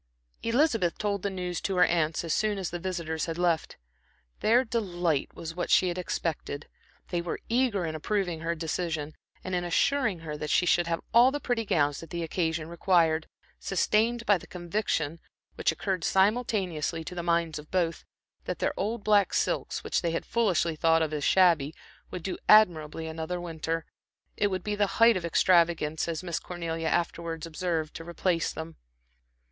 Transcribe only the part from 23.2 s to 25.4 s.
winter. It would be the height of